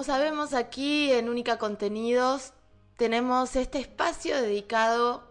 [0.00, 2.54] como sabemos aquí en Única Contenidos
[2.96, 5.30] tenemos este espacio dedicado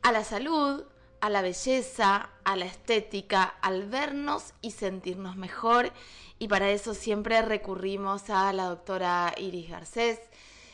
[0.00, 0.84] a la salud,
[1.20, 5.92] a la belleza, a la estética, al vernos y sentirnos mejor.
[6.38, 10.18] Y para eso siempre recurrimos a la doctora Iris Garcés,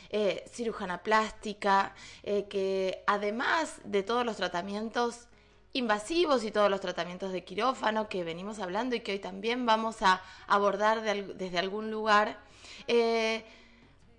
[0.09, 5.27] eh, cirujana plástica, eh, que además de todos los tratamientos
[5.73, 10.01] invasivos y todos los tratamientos de quirófano que venimos hablando y que hoy también vamos
[10.01, 12.39] a abordar desde algún lugar,
[12.87, 13.43] eh,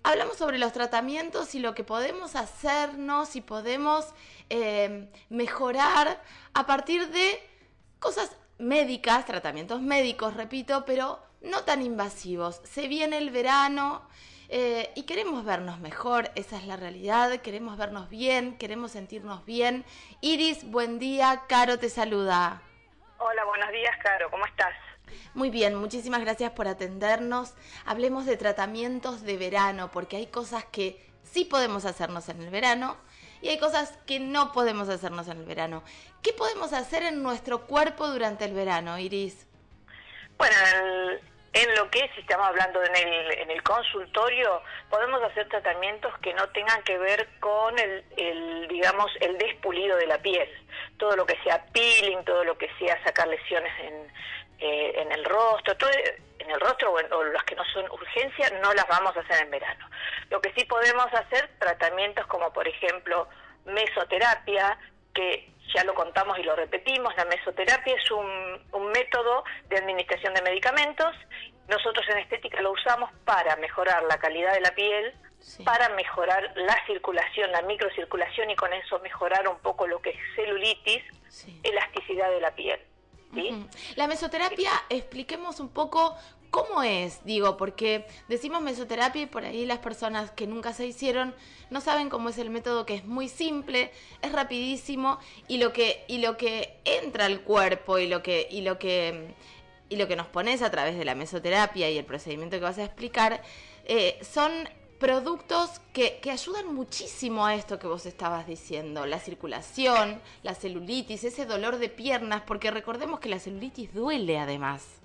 [0.03, 4.05] hablamos sobre los tratamientos y lo que podemos hacernos y podemos
[5.29, 6.21] mejorar
[6.53, 7.39] a partir de
[7.99, 12.61] cosas médicas, tratamientos médicos, repito, pero no tan invasivos.
[12.63, 14.03] Se viene el verano,
[14.49, 19.85] eh, y queremos vernos mejor, esa es la realidad, queremos vernos bien, queremos sentirnos bien.
[20.21, 22.61] Iris, buen día, Caro te saluda.
[23.17, 24.73] Hola, buenos días, Caro, ¿cómo estás?
[25.33, 27.53] Muy bien, muchísimas gracias por atendernos.
[27.85, 32.97] Hablemos de tratamientos de verano, porque hay cosas que sí podemos hacernos en el verano
[33.41, 35.83] y hay cosas que no podemos hacernos en el verano.
[36.21, 39.47] ¿Qué podemos hacer en nuestro cuerpo durante el verano, Iris?
[40.37, 41.21] Bueno, el
[41.55, 46.33] en lo que, si estamos hablando en el, en el consultorio, podemos hacer tratamientos que
[46.33, 50.49] no tengan que ver con el, digamos, el despulido de la piel.
[50.97, 53.93] Todo lo que sea peeling, todo lo que sea sacar lesiones en,
[54.59, 55.89] eh, en el rostro, todo
[56.39, 59.51] en el rostro o, las que no son urgencia, no las vamos a hacer en
[59.51, 59.89] verano.
[60.29, 63.29] Lo que sí podemos hacer, tratamientos como por ejemplo
[63.63, 64.77] mesoterapia,
[65.13, 68.25] que ya lo contamos y lo repetimos, la mesoterapia es un,
[68.71, 71.13] un, método de administración de medicamentos.
[71.67, 75.13] Nosotros en estética lo usamos para mejorar la calidad de la piel,
[75.63, 80.19] para mejorar la circulación, la microcirculación y con eso mejorar un poco lo que es
[80.35, 81.03] celulitis,
[81.63, 82.79] elasticidad de la piel.
[83.95, 86.15] La mesoterapia, expliquemos un poco
[86.55, 87.19] ¿Cómo es?
[87.25, 91.35] Digo, porque decimos mesoterapia y por ahí las personas que nunca se hicieron
[91.69, 93.91] no saben cómo es el método que es muy simple,
[94.21, 95.19] es rapidísimo
[95.49, 99.35] y lo que y lo que entra al cuerpo y lo que y lo que
[99.89, 102.77] y lo que nos pones a través de la mesoterapia y el procedimiento que vas
[102.77, 103.43] a explicar
[103.83, 104.53] eh, son
[104.97, 111.25] productos que, que, ayudan muchísimo a esto que vos estabas diciendo, la circulación, la celulitis,
[111.25, 115.01] ese dolor de piernas, porque recordemos que la celulitis duele además.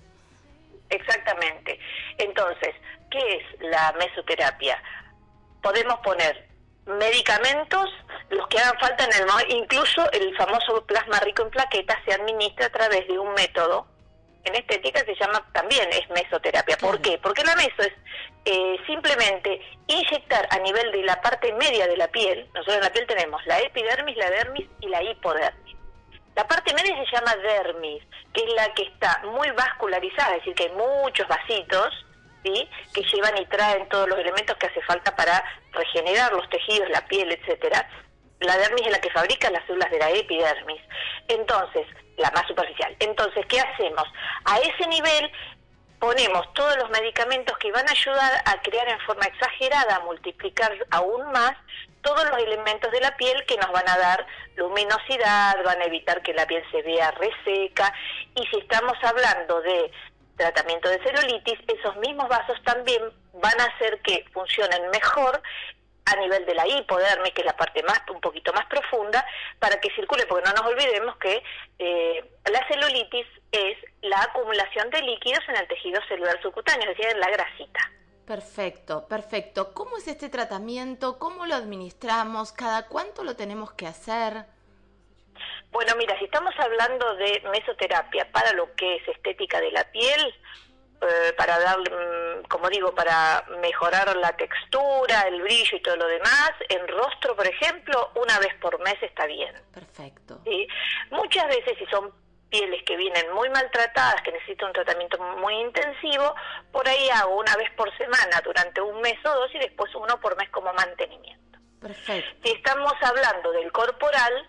[2.21, 2.75] Entonces,
[3.09, 4.81] ¿qué es la mesoterapia?
[5.61, 6.49] Podemos poner
[6.85, 7.89] medicamentos,
[8.29, 12.67] los que hagan falta en el incluso el famoso plasma rico en plaquetas se administra
[12.67, 13.87] a través de un método
[14.43, 16.77] en estética se llama también es mesoterapia.
[16.77, 17.17] ¿Por qué?
[17.19, 17.93] Porque la meso es
[18.45, 22.47] eh, simplemente inyectar a nivel de la parte media de la piel.
[22.53, 25.75] Nosotros en la piel tenemos la epidermis, la dermis y la hipodermis.
[26.35, 28.03] La parte media se llama dermis,
[28.33, 32.05] que es la que está muy vascularizada, es decir, que hay muchos vasitos
[32.43, 32.69] ¿sí?
[32.93, 37.05] que llevan y traen todos los elementos que hace falta para regenerar los tejidos, la
[37.07, 37.87] piel, etcétera.
[38.39, 40.81] La dermis es la que fabrica las células de la epidermis.
[41.27, 41.85] Entonces,
[42.17, 42.95] la más superficial.
[42.99, 44.03] Entonces, ¿qué hacemos?
[44.45, 45.31] A ese nivel
[45.99, 50.75] ponemos todos los medicamentos que van a ayudar a crear en forma exagerada, a multiplicar
[50.89, 51.53] aún más
[52.01, 54.25] todos los elementos de la piel que nos van a dar
[54.55, 57.93] luminosidad, van a evitar que la piel se vea reseca
[58.35, 59.91] y si estamos hablando de
[60.41, 63.01] tratamiento de celulitis, esos mismos vasos también
[63.33, 65.41] van a hacer que funcionen mejor
[66.05, 69.25] a nivel de la hipodermis, que es la parte más un poquito más profunda,
[69.59, 71.43] para que circule, porque no nos olvidemos que
[71.79, 77.13] eh, la celulitis es la acumulación de líquidos en el tejido celular subcutáneo, es decir,
[77.13, 77.79] en la grasita.
[78.25, 79.73] Perfecto, perfecto.
[79.73, 81.19] ¿Cómo es este tratamiento?
[81.19, 82.51] ¿Cómo lo administramos?
[82.51, 84.45] ¿Cada cuánto lo tenemos que hacer?
[85.71, 90.35] Bueno, mira, si estamos hablando de mesoterapia para lo que es estética de la piel,
[91.01, 96.07] eh, para darle, mm, como digo, para mejorar la textura, el brillo y todo lo
[96.07, 99.55] demás, en rostro, por ejemplo, una vez por mes está bien.
[99.73, 100.41] Perfecto.
[100.45, 100.67] ¿Sí?
[101.09, 102.13] Muchas veces, si son
[102.51, 106.35] pieles que vienen muy maltratadas, que necesitan un tratamiento muy intensivo,
[106.71, 110.19] por ahí hago una vez por semana durante un mes o dos y después uno
[110.19, 111.57] por mes como mantenimiento.
[111.79, 112.29] Perfecto.
[112.43, 114.47] Si estamos hablando del corporal,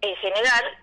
[0.00, 0.78] en general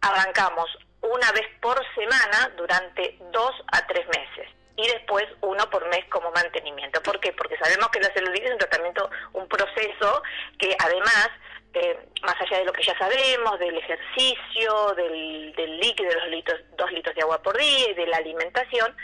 [0.00, 0.66] arrancamos
[1.00, 6.30] una vez por semana durante dos a tres meses y después uno por mes como
[6.32, 7.02] mantenimiento.
[7.02, 7.32] ¿Por qué?
[7.32, 10.22] Porque sabemos que la celulitis es un tratamiento, un proceso
[10.58, 11.30] que además
[11.74, 16.60] eh, más allá de lo que ya sabemos, del ejercicio, del, líquido, de los litros,
[16.76, 18.94] dos litros de agua por día y de la alimentación,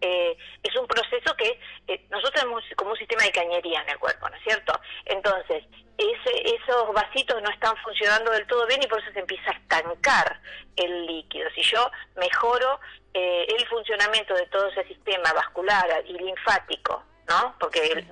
[0.00, 1.58] eh, es un proceso que
[1.88, 4.72] eh, nosotros tenemos como un sistema de cañería en el cuerpo, ¿no es cierto?
[5.04, 5.64] Entonces,
[5.98, 9.54] ese, esos vasitos no están funcionando del todo bien y por eso se empieza a
[9.54, 10.40] estancar
[10.76, 11.48] el líquido.
[11.54, 12.78] Si yo mejoro
[13.14, 17.54] el funcionamiento de todo ese sistema vascular y linfático, ¿no?
[17.58, 18.04] Porque,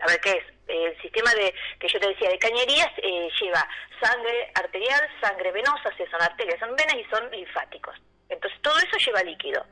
[0.00, 0.44] a ver, ¿qué es?
[0.66, 3.68] El sistema de que yo te decía de cañerías eh, lleva
[4.00, 7.94] sangre arterial, sangre venosa, si son arterias, son venas y son linfáticos.
[8.30, 9.64] Entonces todo eso lleva líquido.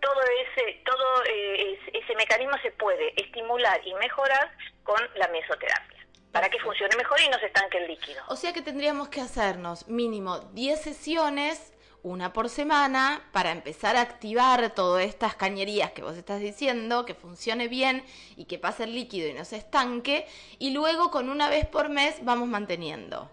[0.00, 4.50] Todo ese todo eh, ese mecanismo se puede estimular y mejorar
[4.82, 8.22] con la mesoterapia para que funcione mejor y no se estanque el líquido.
[8.28, 14.00] O sea que tendríamos que hacernos mínimo 10 sesiones una por semana para empezar a
[14.00, 18.04] activar todas estas cañerías que vos estás diciendo, que funcione bien
[18.36, 20.26] y que pase el líquido y no se estanque,
[20.58, 23.30] y luego con una vez por mes vamos manteniendo.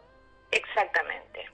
[0.52, 1.50] Exactamente.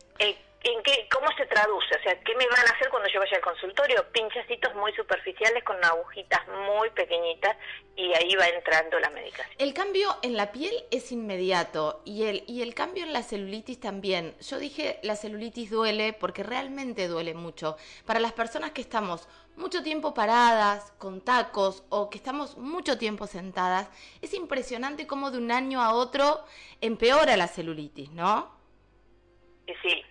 [0.64, 1.94] ¿En qué, ¿Cómo se traduce?
[1.94, 4.06] O sea, ¿qué me van a hacer cuando yo vaya al consultorio?
[4.14, 7.58] Pinchacitos muy superficiales con agujitas muy pequeñitas
[7.98, 9.54] y ahí va entrando la medicación.
[9.58, 13.82] El cambio en la piel es inmediato y el, y el cambio en la celulitis
[13.82, 14.36] también.
[14.40, 17.76] Yo dije la celulitis duele porque realmente duele mucho.
[18.06, 19.28] Para las personas que estamos
[19.58, 23.90] mucho tiempo paradas, con tacos o que estamos mucho tiempo sentadas,
[24.22, 26.46] es impresionante cómo de un año a otro
[26.80, 28.50] empeora la celulitis, ¿no?
[29.82, 30.03] Sí,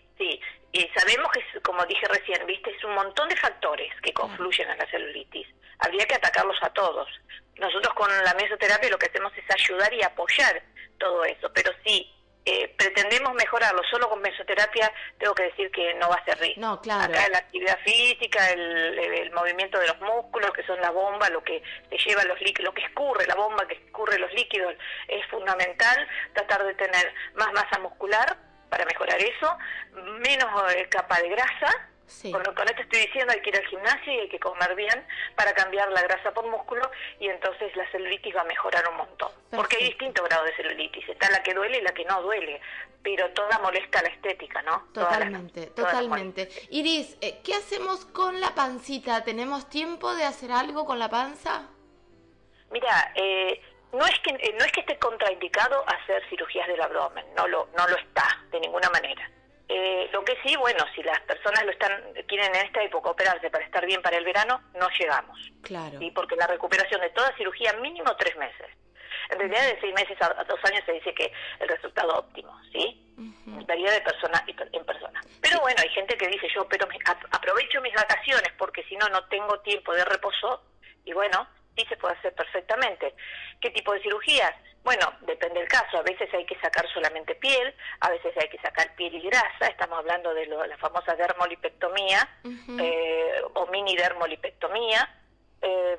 [0.73, 4.69] Sí, y sabemos que, como dije recién, viste, es un montón de factores que confluyen
[4.71, 5.47] a la celulitis.
[5.79, 7.09] Habría que atacarlos a todos.
[7.59, 10.63] Nosotros con la mesoterapia lo que hacemos es ayudar y apoyar
[10.99, 12.11] todo eso, pero si
[12.45, 16.59] eh, pretendemos mejorarlo solo con mesoterapia, tengo que decir que no va a servir.
[16.59, 17.13] No, claro.
[17.13, 21.45] Acá la actividad física, el, el, movimiento de los músculos, que son la bomba, lo
[21.45, 24.75] que te lleva los líquidos, lo que escurre, la bomba que escurre los líquidos,
[25.07, 26.09] es fundamental.
[26.33, 28.37] Tratar de tener más masa muscular
[28.73, 29.59] para mejorar eso,
[30.21, 31.89] menos eh, capa de grasa.
[32.31, 35.07] Con, con, esto estoy diciendo, hay que ir al gimnasio y hay que comer bien
[35.35, 36.91] para cambiar la grasa por músculo
[37.21, 39.31] y entonces la celulitis va a mejorar un montón.
[39.51, 42.61] Porque hay distintos grados de celulitis, está la que duele y la que no duele,
[43.03, 44.89] pero toda molesta la estética, ¿no?
[44.93, 46.49] Totalmente, totalmente.
[46.71, 49.23] Iris, eh, ¿qué hacemos con la pancita?
[49.25, 51.69] ¿Tenemos tiempo de hacer algo con la panza?
[52.71, 53.61] Mira, eh,
[53.93, 57.69] no es que eh, no es que esté contraindicado hacer cirugías del abdomen, no lo
[57.77, 59.31] no lo está de ninguna manera.
[59.69, 61.93] Eh, lo que sí, bueno, si las personas lo están
[62.27, 65.39] quieren en esta época operarse para estar bien para el verano, no llegamos.
[65.63, 65.99] Claro.
[65.99, 66.11] ¿sí?
[66.11, 68.67] Porque la recuperación de toda cirugía mínimo tres meses.
[69.31, 72.99] En realidad de seis meses a, dos años se dice que el resultado óptimo, ¿sí?
[73.67, 75.23] Varía de persona en persona.
[75.41, 76.87] Pero bueno, hay gente que dice yo, pero
[77.31, 80.63] aprovecho mis vacaciones porque si no no tengo tiempo de reposo
[81.05, 81.47] y bueno,
[81.83, 83.15] sí se puede hacer perfectamente.
[83.61, 84.53] ¿Qué tipo de cirugías?
[84.85, 85.99] Bueno, depende del caso.
[85.99, 89.67] A veces hay que sacar solamente piel, a veces hay que sacar piel y grasa.
[89.69, 92.29] Estamos hablando de lo, la famosa dermolipectomía
[92.79, 95.09] eh, o mini dermolipectomía.
[95.61, 95.99] Em,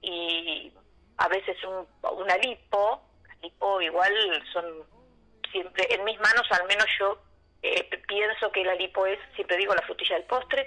[0.00, 0.72] y
[1.18, 3.02] a veces un, una lipo.
[3.42, 4.14] lipo igual
[4.52, 4.64] son
[5.50, 7.18] siempre, en mis manos al menos yo
[7.74, 10.66] eh, pienso que la lipo es, siempre digo, la frutilla del postre,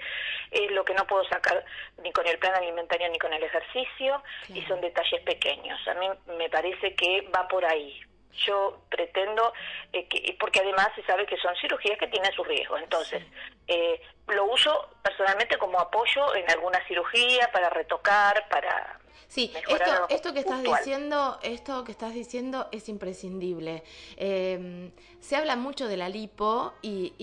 [0.50, 1.64] es lo que no puedo sacar
[2.02, 5.78] ni con el plan alimentario ni con el ejercicio, y son detalles pequeños.
[5.88, 6.08] A mí
[6.38, 8.00] me parece que va por ahí.
[8.46, 9.52] Yo pretendo,
[9.92, 13.22] eh, que, porque además se sabe que son cirugías que tienen sus riesgos, entonces
[13.66, 20.34] eh, lo uso personalmente como apoyo en alguna cirugía para retocar, para Sí, esto, esto
[20.34, 23.84] que estás diciendo, esto que estás diciendo es imprescindible.
[24.16, 24.90] Em,
[25.20, 27.14] se habla mucho de la lipo y,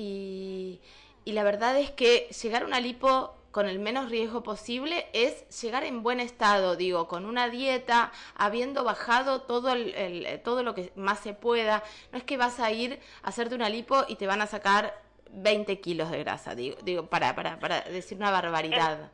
[1.26, 5.46] y, la verdad es que llegar a una lipo con el menos riesgo posible es
[5.62, 10.94] llegar en buen estado, digo, con una dieta, habiendo bajado todo, el, todo lo que
[10.96, 11.84] más se pueda.
[12.14, 14.98] No es que vas a ir a hacerte una lipo y te van a sacar
[15.32, 19.12] 20 kilos de grasa, digo, digo para, para, para decir una barbaridad.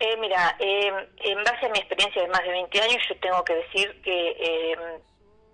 [0.00, 3.44] Eh, mira, eh, en base a mi experiencia de más de 20 años, yo tengo
[3.44, 4.76] que decir que eh,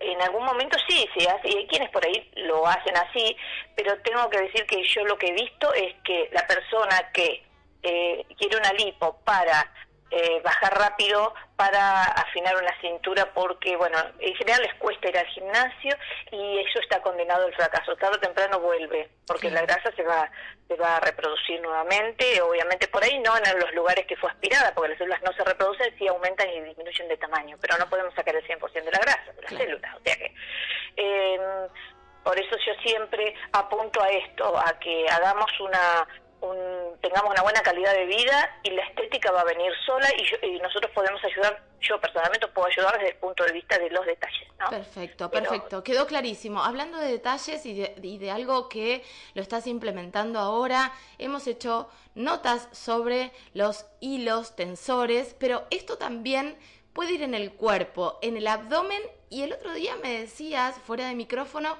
[0.01, 3.37] en algún momento sí se hace, y hay quienes por ahí lo hacen así,
[3.77, 7.45] pero tengo que decir que yo lo que he visto es que la persona que
[7.83, 9.71] eh, quiere una lipo para
[10.11, 15.27] eh, bajar rápido para afinar una cintura porque, bueno, en general les cuesta ir al
[15.27, 15.97] gimnasio
[16.33, 17.97] y eso está condenado al fracaso.
[17.97, 20.29] Tarde o temprano vuelve porque la grasa se va,
[20.67, 24.75] se va a reproducir nuevamente, obviamente por ahí no en los lugares que fue aspirada,
[24.75, 28.15] porque las células no se reproducen, sí aumentan y disminuyen de tamaño, pero no podemos
[28.15, 29.97] sacar el 100% de la grasa de las células.
[29.97, 30.35] O sea que...
[30.97, 31.39] Eh,
[32.23, 36.07] por eso yo siempre apunto a esto, a que hagamos una
[37.11, 40.09] tengamos una buena calidad de vida y la estética va a venir sola
[40.43, 44.07] y, nosotros podemos ayudar, yo personalmente puedo ayudar desde el punto de vista de los
[44.07, 44.49] detalles.
[44.69, 46.63] Perfecto, perfecto, quedó clarísimo.
[46.63, 49.03] Hablando de detalles y de, y de algo que
[49.35, 56.57] lo estás implementando ahora, hemos hecho notas sobre los hilos tensores, pero esto también
[56.93, 61.09] puede ir en el cuerpo, en el abdomen y el otro día me decías, fuera
[61.09, 61.77] de micrófono,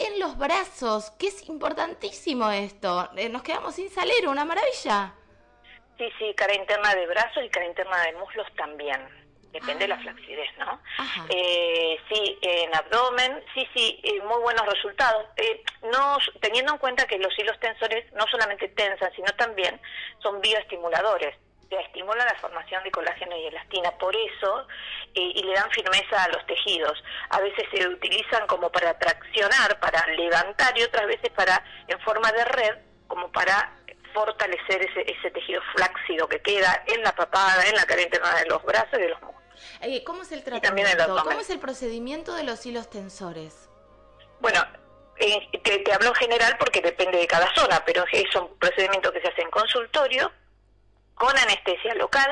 [0.00, 3.10] en los brazos, que es importantísimo esto.
[3.16, 5.14] Eh, nos quedamos sin salir, una maravilla.
[5.98, 9.06] Sí, sí, cara interna de brazos y cara interna de muslos también.
[9.52, 10.80] depende de la flacidez, ¿no?
[11.28, 15.26] Eh, sí, en abdomen, sí, sí, eh, muy buenos resultados.
[15.36, 19.80] Eh, no Teniendo en cuenta que los hilos tensores no solamente tensan, sino también
[20.22, 21.36] son bioestimuladores.
[21.78, 24.66] Estimulan la formación de colágeno y elastina, por eso,
[25.14, 27.02] y le dan firmeza a los tejidos.
[27.30, 32.32] A veces se utilizan como para traccionar, para levantar, y otras veces para, en forma
[32.32, 33.76] de red, como para
[34.12, 38.46] fortalecer ese, ese tejido flácido que queda en la papada, en la cara interna de
[38.46, 39.40] los brazos y de los músculos.
[39.82, 41.22] Eh, ¿Cómo es el tratamiento?
[41.24, 43.68] ¿Cómo es el procedimiento de los hilos tensores?
[44.40, 44.60] Bueno,
[45.18, 49.20] eh, te, hablo en general porque depende de cada zona, pero es un procedimiento que
[49.20, 50.32] se hace en consultorio,
[51.20, 52.30] con anestesia local.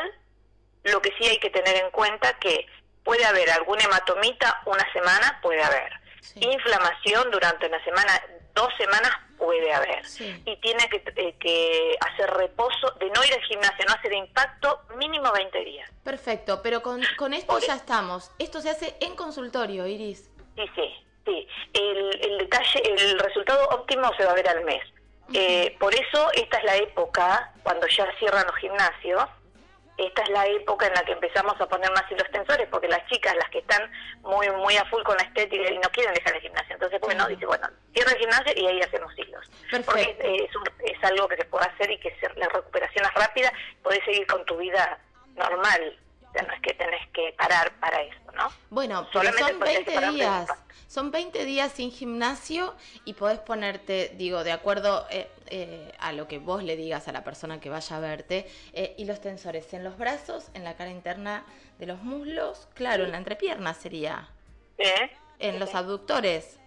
[0.85, 2.66] Lo que sí hay que tener en cuenta que
[3.04, 5.92] puede haber algún hematomita una semana, puede haber.
[6.37, 8.12] Inflamación durante una semana,
[8.54, 10.02] dos semanas puede haber.
[10.47, 15.30] Y tiene eh, que, hacer reposo, de no ir al gimnasio, no hacer impacto, mínimo
[15.33, 15.90] 20 días.
[16.02, 18.30] Perfecto, pero con, con esto ya estamos.
[18.38, 20.30] Esto se hace en consultorio, Iris.
[20.57, 20.95] Sí, sí,
[21.26, 21.49] sí.
[21.75, 24.83] El, el detalle, el resultado óptimo se va a ver al mes.
[25.35, 29.25] Eh, por eso esta es la época, cuando ya cierran los gimnasios,
[29.99, 33.04] esta es la época en la que empezamos a poner más hilos tensores, porque las
[33.08, 33.90] chicas, las que están
[34.23, 37.26] muy muy a full con la estética y no quieren dejar el gimnasio, entonces bueno,
[37.26, 39.50] dice, bueno, cierra el gimnasio y ahí hacemos hilos.
[39.85, 44.04] Porque es, es, algo que se puede hacer y que la recuperación es rápida, podés
[44.04, 44.99] seguir con tu vida
[45.35, 45.99] normal,
[46.42, 48.49] no es que tenés que parar para eso, ¿no?
[48.71, 50.49] Bueno, pero son 20 días.
[50.87, 56.26] Son 20 días sin gimnasio y podés ponerte, digo, de acuerdo eh, eh, a lo
[56.28, 59.75] que vos le digas a la persona que vaya a verte, eh, y los tensores
[59.75, 61.45] en los brazos, en la cara interna
[61.78, 64.30] de los muslos, claro, en la entrepierna sería.
[65.38, 66.59] En los abductores.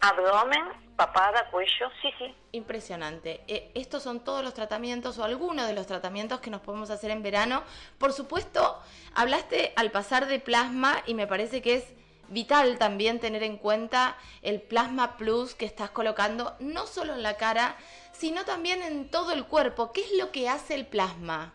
[0.00, 0.64] Abdomen,
[0.96, 2.34] papada, cuello, sí, sí.
[2.52, 3.42] Impresionante.
[3.74, 7.22] estos son todos los tratamientos o algunos de los tratamientos que nos podemos hacer en
[7.22, 7.62] verano.
[7.98, 8.80] Por supuesto,
[9.14, 11.94] hablaste al pasar de plasma y me parece que es
[12.28, 17.36] vital también tener en cuenta el Plasma Plus que estás colocando no solo en la
[17.36, 17.76] cara,
[18.12, 19.92] sino también en todo el cuerpo.
[19.92, 21.54] ¿Qué es lo que hace el plasma?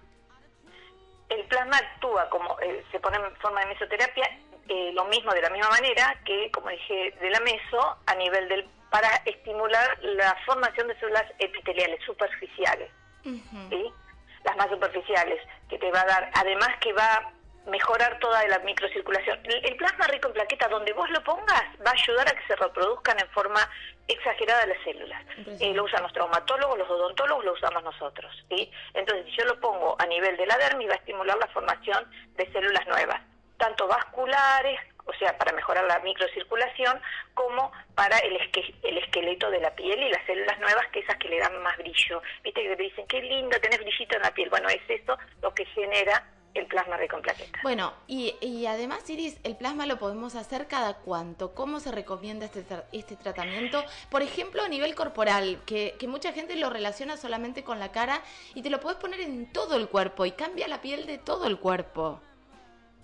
[1.29, 4.39] El plasma actúa como eh, se pone en forma de mesoterapia,
[4.69, 8.47] eh, lo mismo de la misma manera que, como dije, de la meso a nivel
[8.49, 12.91] del para estimular la formación de células epiteliales superficiales,
[13.23, 17.33] las más superficiales, que te va a dar, además que va
[17.65, 19.39] mejorar toda la microcirculación.
[19.45, 22.55] El plasma rico en plaquetas, donde vos lo pongas, va a ayudar a que se
[22.55, 23.59] reproduzcan en forma
[24.07, 25.23] exagerada las células.
[25.59, 28.31] Eh, lo usan los traumatólogos, los odontólogos, lo usamos nosotros.
[28.49, 28.69] ¿sí?
[28.93, 32.05] Entonces, si yo lo pongo a nivel de la dermis, va a estimular la formación
[32.35, 33.21] de células nuevas,
[33.63, 36.99] tanto vasculares, o sea, para mejorar la microcirculación,
[37.33, 38.37] como para el,
[38.83, 41.77] el esqueleto de la piel y las células nuevas, que esas que le dan más
[41.77, 42.21] brillo.
[42.43, 44.49] Viste que te dicen, qué lindo, tenés brillito en la piel.
[44.49, 47.63] Bueno, es eso lo que genera el plasma rico en plaquetas.
[47.63, 51.55] Bueno, y, y, además, Iris, el plasma lo podemos hacer cada cuánto.
[51.55, 53.81] ¿Cómo se recomienda este, este tratamiento?
[54.09, 58.21] Por ejemplo, a nivel corporal, que, que, mucha gente lo relaciona solamente con la cara
[58.55, 61.47] y te lo puedes poner en todo el cuerpo y cambia la piel de todo
[61.47, 62.21] el cuerpo.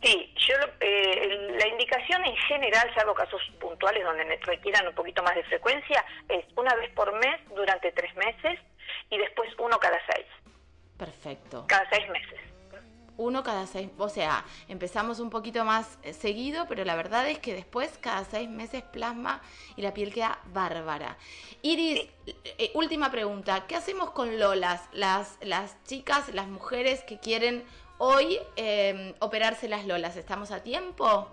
[0.02, 5.36] Sí, yo eh, la indicación en general, salvo casos puntuales donde requieran un poquito más
[5.36, 8.60] de frecuencia, es una vez por mes durante tres meses
[9.10, 10.26] y después uno cada seis.
[10.98, 11.66] Perfecto.
[11.68, 12.40] Cada seis meses
[13.20, 17.38] uno cada seis, o sea, empezamos un poquito más eh, seguido, pero la verdad es
[17.38, 19.42] que después cada seis meses plasma
[19.76, 21.18] y la piel queda bárbara.
[21.62, 27.66] Iris, eh, última pregunta, ¿qué hacemos con Lolas, las, las chicas, las mujeres que quieren
[28.00, 30.18] hoy em, operarse las Lolas?
[30.18, 31.30] ¿Estamos a tiempo?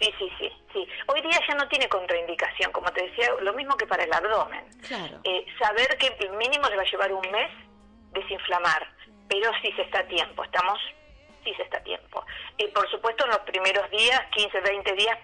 [0.00, 0.88] Sí, sí, sí, sí.
[1.08, 4.64] Hoy día ya no tiene contraindicación, como te decía, lo mismo que para el abdomen.
[4.88, 5.20] Claro.
[5.24, 7.50] Eh, saber que mínimo le va a llevar un mes
[8.12, 8.88] desinflamar,
[9.28, 10.42] pero sí se está a tiempo.
[10.42, 10.80] Estamos
[11.44, 12.24] sí se está a tiempo.
[12.58, 15.18] Y por supuesto en los primeros días, 15, 20 días,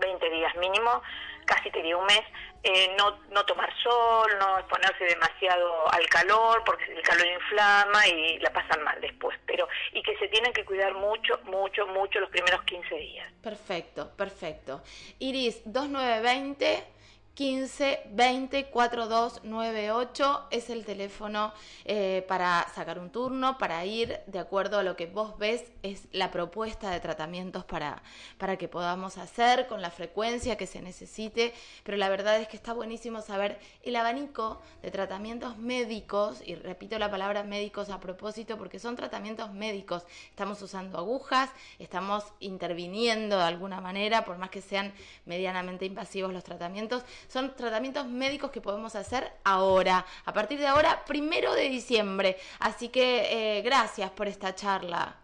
[0.00, 1.02] 20 días mínimo,
[1.44, 2.22] casi te digo un mes,
[2.62, 8.38] eh, no, no tomar sol, no exponerse demasiado al calor, porque el calor inflama y
[8.38, 12.30] la pasan mal después, pero y que se tienen que cuidar mucho, mucho, mucho los
[12.30, 13.32] primeros 15 días.
[13.42, 14.82] Perfecto, perfecto.
[15.18, 16.97] Iris, 2920
[17.38, 21.52] 15 20 4298 es el teléfono
[21.84, 26.08] eh, para sacar un turno, para ir de acuerdo a lo que vos ves, es
[26.10, 28.02] la propuesta de tratamientos para,
[28.38, 31.54] para que podamos hacer con la frecuencia que se necesite,
[31.84, 36.98] pero la verdad es que está buenísimo saber el abanico de tratamientos médicos, y repito
[36.98, 43.44] la palabra médicos a propósito porque son tratamientos médicos, estamos usando agujas, estamos interviniendo de
[43.44, 44.92] alguna manera, por más que sean
[45.24, 51.04] medianamente invasivos los tratamientos, son tratamientos médicos que podemos hacer ahora, a partir de ahora,
[51.04, 52.36] primero de diciembre.
[52.58, 55.16] Así que eh, gracias por esta charla.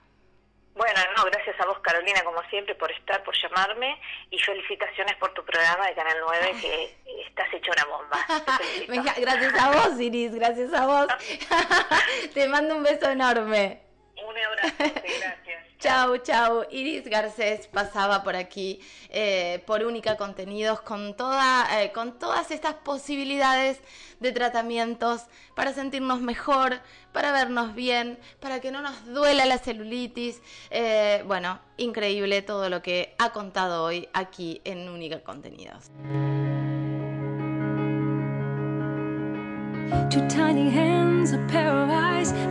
[0.74, 3.96] Bueno, no, gracias a vos Carolina, como siempre, por estar, por llamarme
[4.30, 6.96] y felicitaciones por tu programa de Canal 9 que
[7.28, 8.18] estás hecho una bomba.
[9.16, 11.06] gracias a vos, Iris, gracias a vos.
[12.34, 13.82] Te mando un beso enorme.
[14.16, 15.43] Un abrazo, gracias.
[15.84, 16.64] Chau, chau.
[16.70, 22.72] Iris Garcés pasaba por aquí eh, por Única Contenidos con, toda, eh, con todas estas
[22.72, 23.80] posibilidades
[24.18, 25.24] de tratamientos
[25.54, 26.80] para sentirnos mejor,
[27.12, 30.40] para vernos bien, para que no nos duela la celulitis.
[30.70, 35.90] Eh, bueno, increíble todo lo que ha contado hoy aquí en Única Contenidos.
[40.10, 40.24] Two.